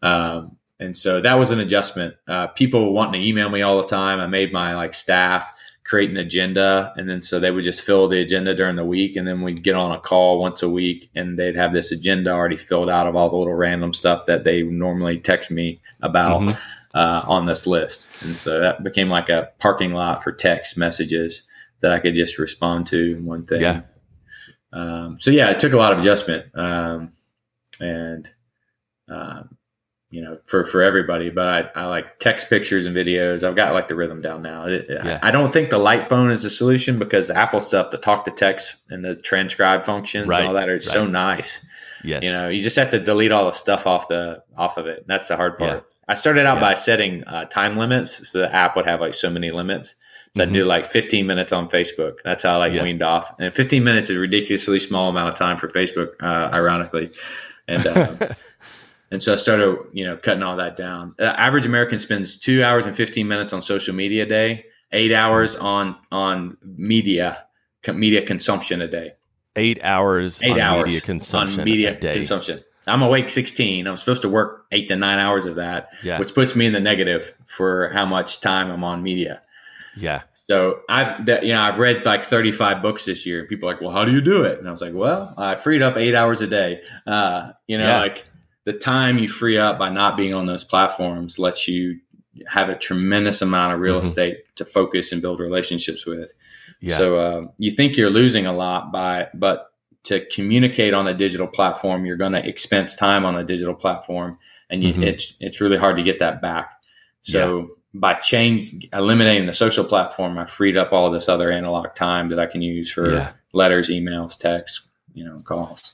[0.00, 2.14] Um, and so that was an adjustment.
[2.26, 4.20] Uh, people wanting to email me all the time.
[4.20, 5.52] I made my like staff
[5.84, 9.16] create an agenda and then so they would just fill the agenda during the week
[9.16, 12.30] and then we'd get on a call once a week and they'd have this agenda
[12.30, 16.40] already filled out of all the little random stuff that they normally text me about
[16.40, 16.96] mm-hmm.
[16.96, 21.48] uh, on this list and so that became like a parking lot for text messages
[21.80, 23.82] that i could just respond to one thing yeah
[24.72, 27.10] um, so yeah it took a lot of adjustment um,
[27.80, 28.30] and
[29.08, 29.56] um,
[30.12, 33.42] you know, for, for everybody, but I, I like text pictures and videos.
[33.42, 34.66] I've got like the rhythm down now.
[34.66, 35.18] It, yeah.
[35.22, 37.96] I, I, don't think the light phone is the solution because the Apple stuff, the
[37.96, 40.40] talk to text and the transcribe functions right.
[40.40, 40.82] and all that are right.
[40.82, 41.64] so nice.
[42.04, 42.24] Yes.
[42.24, 45.06] You know, you just have to delete all the stuff off the, off of it.
[45.06, 45.70] That's the hard part.
[45.70, 45.80] Yeah.
[46.06, 46.60] I started out yeah.
[46.60, 48.28] by setting uh, time limits.
[48.28, 49.94] So the app would have like so many limits.
[50.34, 50.50] So mm-hmm.
[50.50, 52.18] I do like 15 minutes on Facebook.
[52.22, 53.34] That's how I like weaned off.
[53.40, 57.12] And 15 minutes is a ridiculously small amount of time for Facebook, uh, ironically.
[57.66, 58.34] And, uh,
[59.12, 61.14] And so I started, you know, cutting all that down.
[61.20, 65.12] Uh, average American spends two hours and 15 minutes on social media a day, eight
[65.12, 67.44] hours on, on media,
[67.86, 69.12] media consumption a day.
[69.54, 72.60] Eight hours eight hours media consumption on media consumption.
[72.86, 73.86] I'm awake 16.
[73.86, 76.18] I'm supposed to work eight to nine hours of that, yeah.
[76.18, 79.42] which puts me in the negative for how much time I'm on media.
[79.94, 80.22] Yeah.
[80.34, 83.44] So I've, you know, I've read like 35 books this year.
[83.44, 84.58] People are like, well, how do you do it?
[84.58, 86.82] And I was like, well, I freed up eight hours a day.
[87.06, 88.00] Uh, you know, yeah.
[88.00, 88.24] like
[88.64, 92.00] the time you free up by not being on those platforms lets you
[92.46, 94.06] have a tremendous amount of real mm-hmm.
[94.06, 96.32] estate to focus and build relationships with.
[96.80, 96.96] Yeah.
[96.96, 99.72] So uh, you think you're losing a lot by, but
[100.04, 104.36] to communicate on a digital platform, you're going to expense time on a digital platform,
[104.68, 105.02] and you, mm-hmm.
[105.04, 106.72] it's it's really hard to get that back.
[107.22, 107.66] So yeah.
[107.94, 112.40] by change eliminating the social platform, I freed up all this other analog time that
[112.40, 113.32] I can use for yeah.
[113.52, 115.92] letters, emails, texts, you know, calls.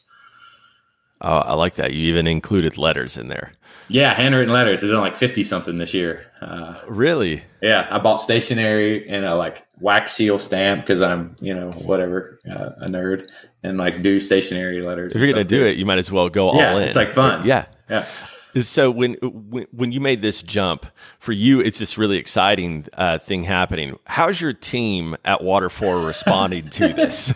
[1.21, 1.93] Oh, I like that.
[1.93, 3.53] You even included letters in there.
[3.89, 4.83] Yeah, handwritten letters.
[4.83, 6.31] It's on like fifty something this year.
[6.41, 7.43] Uh, really?
[7.63, 12.39] Yeah, I bought stationery and a like wax seal stamp because I'm you know whatever
[12.49, 13.31] uh, a nerd
[13.63, 15.17] and like do stationery letters.
[15.17, 16.89] If you're gonna do it, you might as well go yeah, all in.
[16.89, 17.47] It's like fun.
[17.47, 18.07] Yeah, yeah.
[18.57, 20.87] So when, when when you made this jump
[21.19, 23.99] for you, it's this really exciting uh, thing happening.
[24.07, 27.35] How's your team at Water4 responding to this?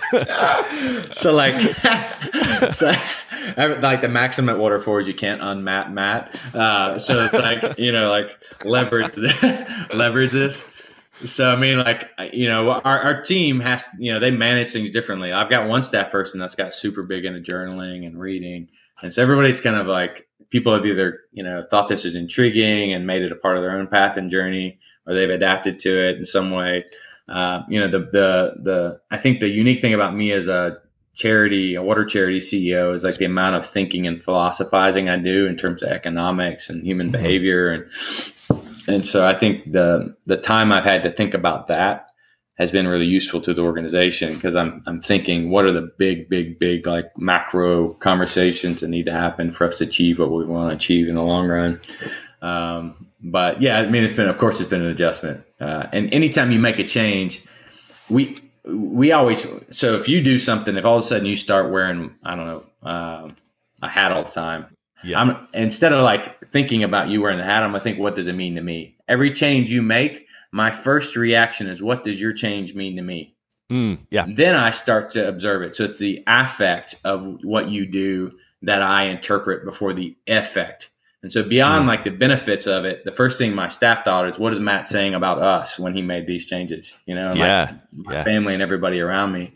[1.17, 1.55] so like,
[2.75, 2.93] so,
[3.57, 6.35] like the maxim at Water4 is you can't unmat mat.
[6.55, 9.17] Uh, so it's like you know like leverage
[9.95, 10.73] leverage this.
[11.25, 14.91] So I mean, like you know, our, our team has you know they manage things
[14.91, 15.33] differently.
[15.33, 18.69] I've got one staff person that's got super big into journaling and reading,
[19.03, 22.93] and so everybody's kind of like people have either you know thought this is intriguing
[22.93, 26.09] and made it a part of their own path and journey, or they've adapted to
[26.09, 26.85] it in some way.
[27.29, 30.79] Uh, you know, the the the I think the unique thing about me as a
[31.15, 35.47] charity, a water charity CEO, is like the amount of thinking and philosophizing I do
[35.47, 37.23] in terms of economics and human mm-hmm.
[37.23, 37.87] behavior, and
[38.87, 42.12] and so I think the the time I've had to think about that
[42.63, 46.29] has been really useful to the organization because I'm I'm thinking what are the big
[46.29, 50.47] big big like macro conversations that need to happen for us to achieve what we
[50.47, 51.81] want to achieve in the long run.
[52.41, 56.13] Um, but yeah, I mean it's been of course it's been an adjustment, uh, and
[56.15, 57.45] anytime you make a change,
[58.09, 61.71] we we always so if you do something, if all of a sudden you start
[61.71, 63.29] wearing, I don't know, uh,
[63.83, 64.67] a hat all the time.
[65.05, 65.21] Yeah.
[65.21, 68.29] I'm instead of like thinking about you wearing the hat, I'm gonna think, what does
[68.29, 68.97] it mean to me?
[69.09, 73.35] Every change you make, my first reaction is, what does your change mean to me?
[73.71, 74.27] Mm, yeah.
[74.29, 75.75] Then I start to observe it.
[75.75, 80.91] So it's the affect of what you do that I interpret before the effect.
[81.23, 81.89] And so beyond mm.
[81.89, 84.89] like the benefits of it, the first thing my staff thought is, what is Matt
[84.89, 86.95] saying about us when he made these changes?
[87.07, 88.25] You know, yeah, my, my yeah.
[88.25, 89.55] family and everybody around me.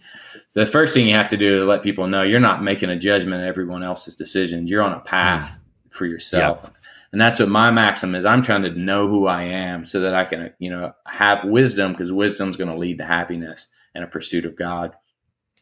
[0.48, 2.88] So the first thing you have to do is let people know you're not making
[2.88, 4.70] a judgment of everyone else's decisions.
[4.70, 5.92] You're on a path mm.
[5.92, 6.60] for yourself.
[6.62, 6.70] Yeah.
[7.12, 8.26] And that's what my maxim is.
[8.26, 11.92] I'm trying to know who I am so that I can, you know, have wisdom
[11.92, 14.94] because wisdom's going to lead to happiness and a pursuit of God.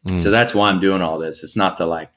[0.09, 0.18] Mm.
[0.18, 1.44] So that's why I'm doing all this.
[1.44, 2.11] It's not to like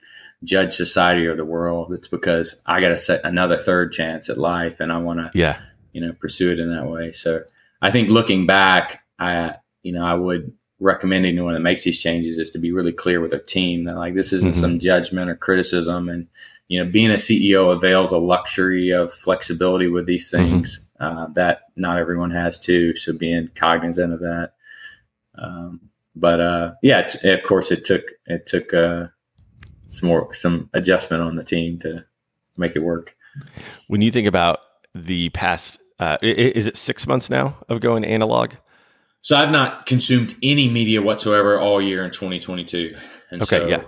[0.43, 1.93] judge society or the world.
[1.93, 5.31] It's because I got to set another third chance at life, and I want to,
[5.33, 5.59] yeah,
[5.93, 7.11] you know, pursue it in that way.
[7.11, 7.43] So
[7.81, 12.37] I think looking back, I, you know, I would recommend anyone that makes these changes
[12.37, 14.61] is to be really clear with their team that like this isn't mm-hmm.
[14.61, 16.27] some judgment or criticism, and
[16.67, 20.43] you know, being a CEO avails a luxury of flexibility with these mm-hmm.
[20.43, 21.17] things mm-hmm.
[21.17, 22.95] uh, that not everyone has too.
[22.95, 24.53] So being cognizant of that.
[25.37, 25.81] Um,
[26.15, 29.07] but uh, yeah, t- of course, it took it took uh,
[29.87, 32.05] some more some adjustment on the team to
[32.57, 33.15] make it work.
[33.87, 34.59] When you think about
[34.95, 38.53] the past, uh, is it six months now of going analog?
[39.21, 42.95] So I've not consumed any media whatsoever all year in 2022.
[43.29, 43.83] And okay, so, yeah.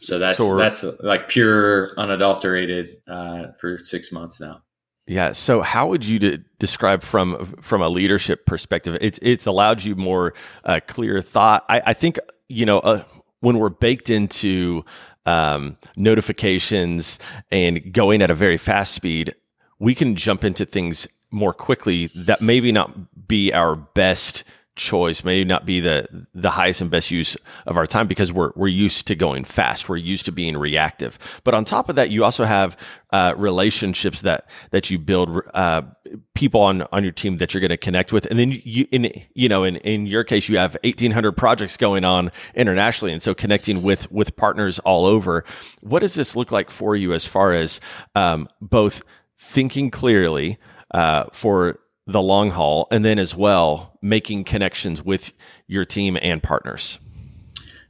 [0.00, 4.62] So that's so that's like pure unadulterated uh, for six months now.
[5.06, 5.32] Yeah.
[5.32, 8.96] So, how would you de- describe from from a leadership perspective?
[9.00, 10.34] It's it's allowed you more
[10.64, 11.64] uh, clear thought.
[11.68, 13.02] I, I think you know uh,
[13.40, 14.84] when we're baked into
[15.26, 17.18] um, notifications
[17.50, 19.34] and going at a very fast speed,
[19.78, 24.44] we can jump into things more quickly that maybe not be our best
[24.76, 28.52] choice may not be the the highest and best use of our time because we're
[28.56, 29.88] we're used to going fast.
[29.88, 31.18] We're used to being reactive.
[31.44, 32.76] But on top of that, you also have
[33.12, 35.82] uh, relationships that that you build, uh,
[36.34, 39.10] people on on your team that you're going to connect with, and then you in
[39.34, 43.34] you know in in your case you have 1,800 projects going on internationally, and so
[43.34, 45.44] connecting with with partners all over.
[45.80, 47.80] What does this look like for you as far as
[48.14, 49.02] um, both
[49.36, 50.58] thinking clearly
[50.92, 51.78] uh, for
[52.10, 55.32] the long haul and then as well making connections with
[55.66, 56.98] your team and partners.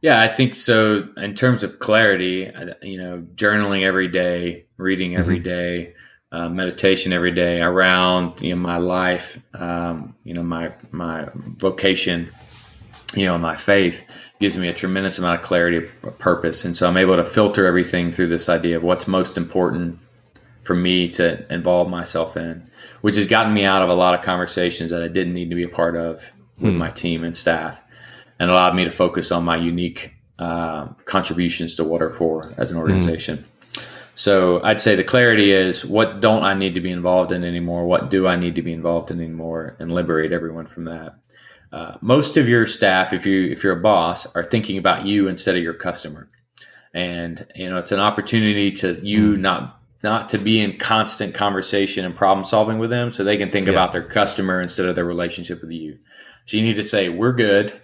[0.03, 2.51] Yeah i think so in terms of clarity
[2.83, 5.45] you know journaling every day reading every mm-hmm.
[5.45, 5.95] day,
[6.33, 12.31] uh, meditation every day around you know my life um, you know my my vocation
[13.15, 14.09] you know my faith
[14.41, 16.65] gives me a tremendous amount of clarity of purpose.
[16.65, 19.99] And so i'm able to filter everything through this idea of what's most important
[20.63, 22.70] for me to involve myself in
[23.01, 25.57] which has gotten me out of a lot of conversations that I didn't need to
[25.57, 26.79] be a part of with hmm.
[26.79, 27.83] my team and staff,
[28.39, 32.83] and allowed me to focus on my unique uh, contributions to Water4 as an hmm.
[32.83, 33.39] organization.
[33.39, 33.45] Hmm.
[34.15, 37.87] So I'd say the clarity is what don't I need to be involved in anymore?
[37.87, 39.77] What do I need to be involved in anymore?
[39.79, 41.15] And liberate everyone from that.
[41.73, 45.29] Uh, most of your staff, if you if you're a boss, are thinking about you
[45.29, 46.29] instead of your customer,
[46.93, 49.43] and you know it's an opportunity to you hmm.
[49.43, 53.51] not not to be in constant conversation and problem solving with them so they can
[53.51, 53.73] think yeah.
[53.73, 55.99] about their customer instead of their relationship with you.
[56.47, 57.79] So you need to say, We're good.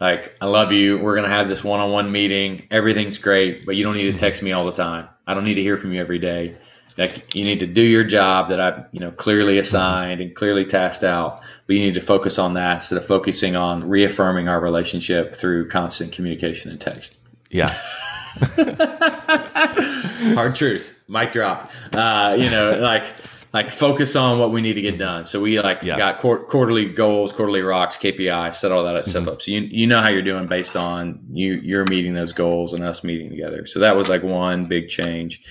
[0.00, 0.98] Like, I love you.
[0.98, 2.66] We're going to have this one on one meeting.
[2.70, 5.08] Everything's great, but you don't need to text me all the time.
[5.26, 6.56] I don't need to hear from you every day.
[6.98, 10.64] Like, you need to do your job that I've, you know, clearly assigned and clearly
[10.64, 11.40] tasked out.
[11.66, 15.68] But you need to focus on that instead of focusing on reaffirming our relationship through
[15.68, 17.18] constant communication and text.
[17.50, 17.74] Yeah.
[20.34, 21.04] Hard truth.
[21.08, 21.70] Mic drop.
[21.92, 23.04] Uh, you know, like
[23.52, 25.26] like focus on what we need to get done.
[25.26, 25.96] So we like yeah.
[25.96, 29.32] got qu- quarterly goals, quarterly rocks, KPI, set all that stuff mm-hmm.
[29.32, 29.42] up.
[29.42, 32.82] So you you know how you're doing based on you you're meeting those goals and
[32.82, 33.66] us meeting together.
[33.66, 35.44] So that was like one big change.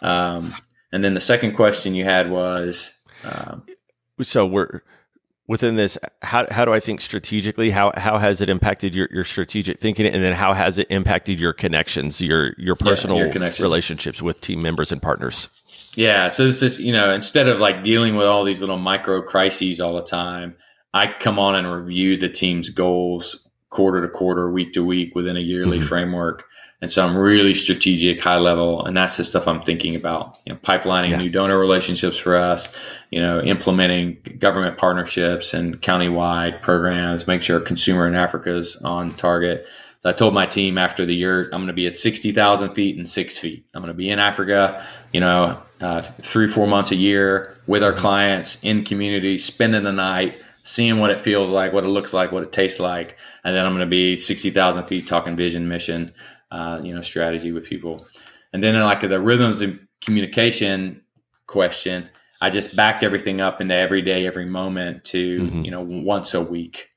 [0.00, 0.54] Um,
[0.90, 2.92] and then the second question you had was
[3.24, 3.64] um,
[4.22, 4.82] so we're
[5.52, 9.22] within this how, how do i think strategically how how has it impacted your, your
[9.22, 10.06] strategic thinking?
[10.06, 14.40] And then how has it impacted your connections your your personal yeah, your relationships with
[14.40, 15.50] team members and partners?
[15.94, 19.20] Yeah so this is you know instead of like dealing with all these little micro
[19.20, 20.56] crises all the time
[20.94, 25.36] i come on and review the team's goals quarter to quarter week to week within
[25.36, 25.86] a yearly mm-hmm.
[25.88, 26.48] framework
[26.82, 30.36] and so I'm really strategic, high level, and that's the stuff I'm thinking about.
[30.44, 31.18] You know, pipelining yeah.
[31.18, 32.76] new donor relationships for us,
[33.10, 39.14] you know, implementing government partnerships and countywide programs, make sure consumer in Africa is on
[39.14, 39.64] target.
[40.02, 42.96] So I told my team after the year, I'm going to be at 60,000 feet
[42.96, 43.64] and six feet.
[43.72, 47.84] I'm going to be in Africa, you know, uh, three, four months a year with
[47.84, 52.12] our clients in community, spending the night, seeing what it feels like, what it looks
[52.12, 55.36] like, what it tastes like, and then I'm going to be sixty thousand feet talking
[55.36, 56.12] vision, mission,
[56.50, 58.06] uh, you know, strategy with people,
[58.52, 61.02] and then like the rhythms of communication
[61.46, 62.08] question,
[62.40, 65.64] I just backed everything up into every day, every moment to mm-hmm.
[65.64, 66.90] you know once a week,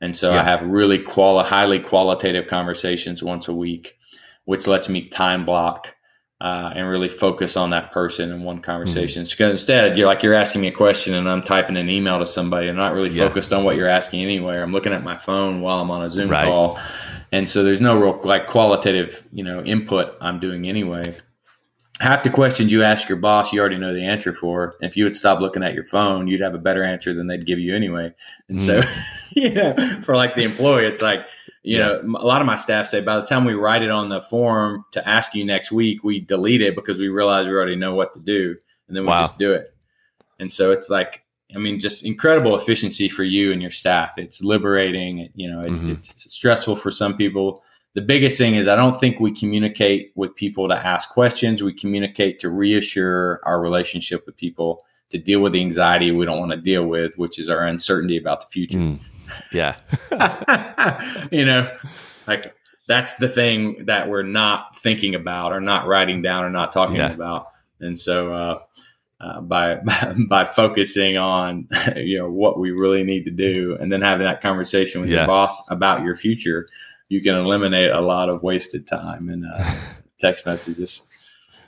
[0.00, 0.40] and so yeah.
[0.40, 3.96] I have really quali- highly qualitative conversations once a week,
[4.44, 5.94] which lets me time block
[6.40, 9.24] uh, and really focus on that person in one conversation.
[9.24, 9.50] Mm-hmm.
[9.50, 12.68] Instead, you're like you're asking me a question and I'm typing an email to somebody.
[12.68, 13.26] I'm not really yeah.
[13.26, 14.62] focused on what you're asking anywhere.
[14.62, 16.46] I'm looking at my phone while I'm on a Zoom right.
[16.46, 16.78] call,
[17.32, 21.16] and so there's no real like qualitative you know input I'm doing anyway.
[22.00, 24.76] Half the questions you ask your boss, you already know the answer for.
[24.80, 27.44] If you would stop looking at your phone, you'd have a better answer than they'd
[27.44, 28.14] give you anyway.
[28.48, 28.82] And mm-hmm.
[28.82, 28.88] so,
[29.40, 29.74] you know,
[30.04, 31.26] for like the employee, it's like
[31.68, 31.98] you yeah.
[32.02, 34.22] know, a lot of my staff say by the time we write it on the
[34.22, 37.94] form to ask you next week, we delete it because we realize we already know
[37.94, 38.56] what to do,
[38.88, 39.20] and then we wow.
[39.20, 39.74] just do it.
[40.38, 44.16] And so it's like, I mean, just incredible efficiency for you and your staff.
[44.16, 45.28] It's liberating.
[45.34, 45.90] You know, it, mm-hmm.
[45.90, 47.62] it's stressful for some people.
[47.92, 51.62] The biggest thing is I don't think we communicate with people to ask questions.
[51.62, 56.38] We communicate to reassure our relationship with people to deal with the anxiety we don't
[56.38, 58.78] want to deal with, which is our uncertainty about the future.
[58.78, 59.00] Mm.
[59.52, 59.76] Yeah.
[61.30, 61.70] you know,
[62.26, 62.54] like
[62.86, 66.96] that's the thing that we're not thinking about or not writing down or not talking
[66.96, 67.12] yeah.
[67.12, 67.48] about.
[67.80, 68.58] And so, uh,
[69.20, 73.90] uh, by, by, by focusing on you know what we really need to do, and
[73.90, 75.18] then having that conversation with yeah.
[75.18, 76.66] your boss about your future,
[77.08, 79.74] you can eliminate a lot of wasted time and uh,
[80.18, 81.02] text messages.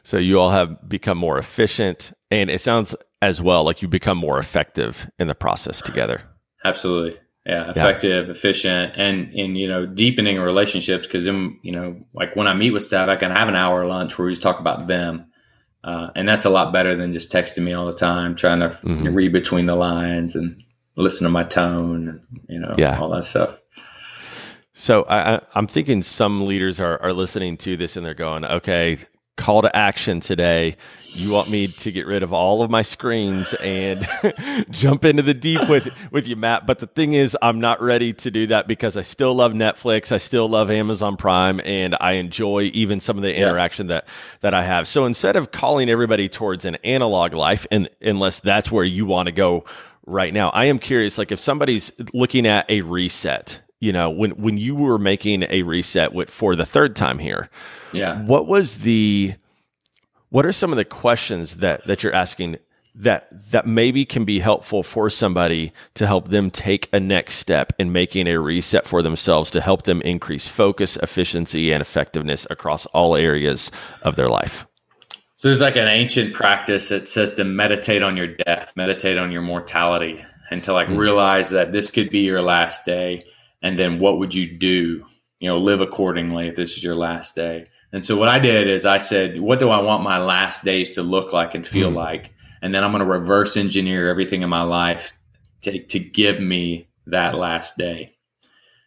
[0.03, 4.17] So you all have become more efficient, and it sounds as well like you become
[4.17, 6.23] more effective in the process together.
[6.65, 8.30] Absolutely, yeah effective yeah.
[8.30, 12.70] efficient and and you know deepening relationships because then you know like when i meet
[12.70, 15.26] with staff i can have an hour lunch where we just talk about them
[15.82, 18.68] uh, and that's a lot better than just texting me all the time trying to
[18.68, 19.14] mm-hmm.
[19.14, 20.62] read between the lines and
[20.97, 22.99] listen to my tone and you know yeah.
[22.99, 23.59] all that stuff
[24.74, 28.99] so I, i'm thinking some leaders are, are listening to this and they're going okay
[29.41, 30.76] call to action today.
[31.12, 34.07] You want me to get rid of all of my screens and
[34.70, 36.66] jump into the deep with with you, Matt.
[36.66, 40.12] But the thing is, I'm not ready to do that because I still love Netflix,
[40.12, 43.95] I still love Amazon Prime, and I enjoy even some of the interaction yeah.
[43.95, 44.09] that
[44.43, 44.86] that I have.
[44.86, 49.26] So instead of calling everybody towards an analog life, and unless that's where you want
[49.26, 49.64] to go
[50.07, 51.18] right now, I am curious.
[51.18, 55.62] Like if somebody's looking at a reset, you know, when when you were making a
[55.62, 57.51] reset with, for the third time here
[57.93, 58.22] yeah.
[58.22, 59.35] What was the
[60.28, 62.59] what are some of the questions that that you're asking
[62.95, 67.72] that that maybe can be helpful for somebody to help them take a next step
[67.78, 72.87] in making a reset for themselves to help them increase focus, efficiency, and effectiveness across
[72.87, 73.70] all areas
[74.03, 74.66] of their life?
[75.37, 79.33] So there's like an ancient practice that says to meditate on your death, meditate on
[79.33, 80.99] your mortality, and to like mm-hmm.
[80.99, 83.22] realize that this could be your last day.
[83.63, 85.05] And then what would you do?
[85.39, 87.65] You know, live accordingly if this is your last day.
[87.93, 90.91] And so what I did is I said, what do I want my last days
[90.91, 91.97] to look like and feel mm.
[91.97, 92.33] like?
[92.63, 95.13] And then I'm going to reverse engineer everything in my life
[95.63, 98.15] to, to give me that last day.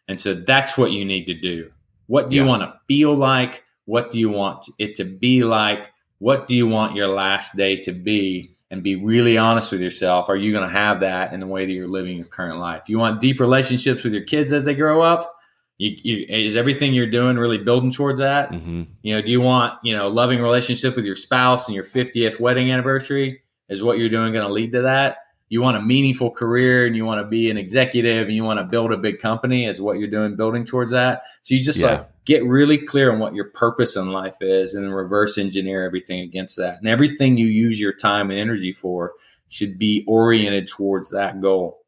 [0.07, 1.71] And so that's what you need to do.
[2.07, 2.43] What do yeah.
[2.43, 3.63] you want to feel like?
[3.85, 5.91] What do you want it to be like?
[6.19, 8.52] What do you want your last day to be?
[8.73, 10.29] And be really honest with yourself.
[10.29, 12.89] Are you going to have that in the way that you're living your current life?
[12.89, 15.31] You want deep relationships with your kids as they grow up?
[15.77, 18.49] You, you, is everything you're doing really building towards that?
[18.49, 18.85] Mm-hmm.
[19.03, 22.39] You know, do you want you know loving relationship with your spouse and your 50th
[22.39, 23.43] wedding anniversary?
[23.69, 25.17] Is what you're doing going to lead to that?
[25.53, 28.59] You want a meaningful career and you want to be an executive and you want
[28.59, 29.67] to build a big company?
[29.67, 31.25] Is what you're doing building towards that?
[31.43, 31.87] So you just yeah.
[31.89, 35.85] like get really clear on what your purpose in life is and then reverse engineer
[35.85, 36.79] everything against that.
[36.79, 39.11] And everything you use your time and energy for
[39.47, 41.85] should be oriented towards that goal.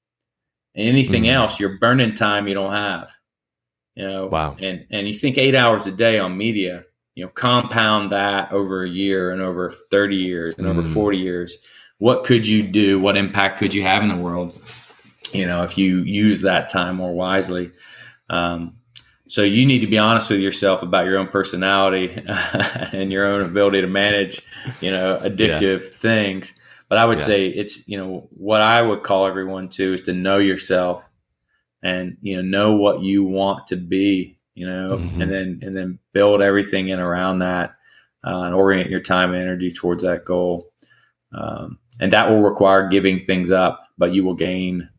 [0.75, 1.33] And anything mm-hmm.
[1.33, 3.09] else, you're burning time you don't have.
[3.95, 4.55] You know, wow.
[4.59, 6.83] And and you think eight hours a day on media,
[7.15, 10.69] you know, compound that over a year and over thirty years and mm.
[10.69, 11.57] over forty years.
[11.97, 12.99] What could you do?
[12.99, 14.59] What impact could you have in the world?
[15.33, 17.71] You know, if you use that time more wisely.
[18.29, 18.77] Um,
[19.27, 22.21] so you need to be honest with yourself about your own personality
[22.91, 24.41] and your own ability to manage,
[24.81, 25.89] you know, addictive yeah.
[25.91, 26.53] things.
[26.89, 27.25] But I would yeah.
[27.25, 31.09] say it's, you know, what I would call everyone to is to know yourself
[31.85, 35.21] and you know know what you want to be you know mm-hmm.
[35.21, 37.75] and then and then build everything in around that
[38.25, 40.65] uh, and orient your time and energy towards that goal
[41.33, 44.89] um, and that will require giving things up but you will gain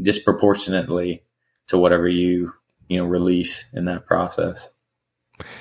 [0.00, 1.22] disproportionately
[1.68, 2.52] to whatever you
[2.88, 4.70] you know release in that process.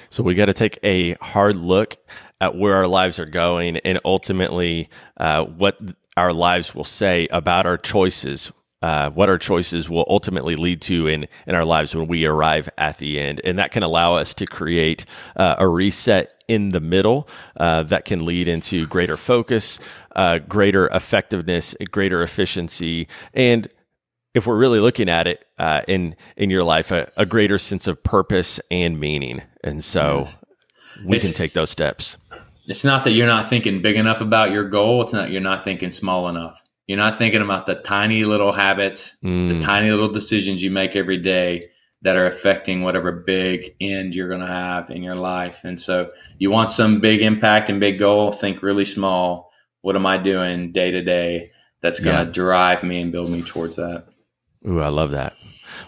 [0.10, 1.98] So we got to take a hard look
[2.40, 5.78] at where our lives are going and ultimately uh, what
[6.16, 8.52] our lives will say about our choices
[8.82, 12.70] uh, what our choices will ultimately lead to in, in our lives when we arrive
[12.78, 13.42] at the end.
[13.44, 15.06] And that can allow us to create
[15.36, 19.80] uh, a reset in the middle uh, that can lead into greater focus,
[20.16, 23.68] uh, greater effectiveness, greater efficiency, and
[24.36, 27.88] if we're really looking at it uh, in in your life, a, a, greater sense
[27.88, 29.42] of purpose and meaning.
[29.64, 30.26] And so
[31.06, 32.18] we it's, can take those steps.
[32.68, 35.02] It's not that you're not thinking big enough about your goal.
[35.02, 36.62] It's not you're not thinking small enough.
[36.88, 39.48] You're not thinking about the tiny little habits, mm.
[39.48, 41.70] the tiny little decisions you make every day
[42.04, 45.64] that are affecting whatever big end you're going to have in your life.
[45.64, 49.52] And so you want some big impact and big goal, think really small.
[49.82, 51.50] What am I doing day to day
[51.82, 52.32] that's going to yeah.
[52.32, 54.06] drive me and build me towards that?
[54.68, 55.36] Ooh, I love that.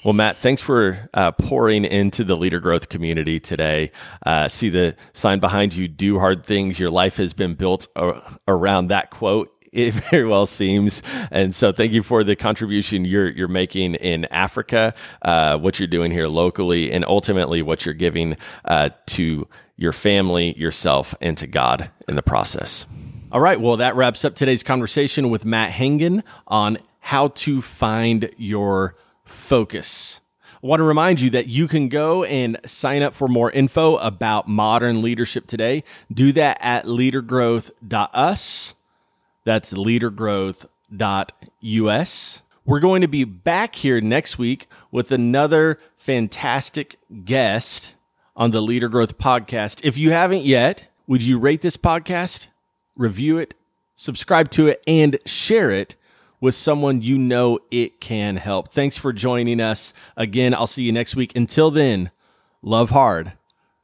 [0.03, 3.91] Well, Matt, thanks for uh, pouring into the leader growth community today.
[4.25, 6.79] Uh, see the sign behind you do hard things.
[6.79, 11.01] Your life has been built a- around that quote it very well seems.
[11.31, 15.87] And so, thank you for the contribution you're you're making in Africa, uh, what you're
[15.87, 19.47] doing here locally, and ultimately what you're giving uh, to
[19.77, 22.85] your family, yourself, and to God in the process.
[23.31, 23.59] All right.
[23.59, 28.95] Well, that wraps up today's conversation with Matt Hangen on how to find your
[29.25, 30.21] focus.
[30.63, 33.97] I want to remind you that you can go and sign up for more info
[33.97, 35.83] about modern leadership today.
[36.11, 38.73] Do that at leadergrowth.us.
[39.47, 42.41] That's leadergrowth.us.
[42.65, 47.93] We're going to be back here next week with another fantastic guest
[48.35, 49.85] on the Leader Growth podcast.
[49.85, 52.47] If you haven't yet, would you rate this podcast,
[52.97, 53.53] review it,
[53.95, 55.95] subscribe to it, and share it
[56.41, 58.73] with someone you know it can help?
[58.73, 59.93] Thanks for joining us.
[60.17, 61.33] Again, I'll see you next week.
[61.37, 62.11] Until then,
[62.61, 63.31] love hard,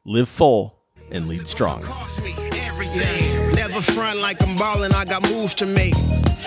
[0.04, 0.76] live full,
[1.10, 1.86] and lead strong
[3.74, 5.94] never front like I'm ballin', I got moves to make.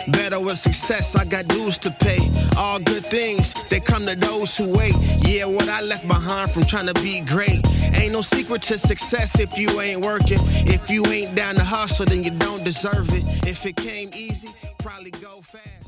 [0.09, 2.19] Better with success, I got dues to pay.
[2.57, 4.95] All good things, they come to those who wait.
[5.27, 7.67] Yeah, what I left behind from trying to be great.
[7.95, 10.39] Ain't no secret to success if you ain't working.
[10.67, 13.25] If you ain't down to hustle, then you don't deserve it.
[13.47, 14.49] If it came easy,
[14.79, 15.86] probably go fast.